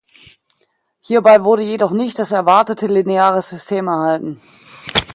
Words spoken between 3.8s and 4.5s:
erhalten.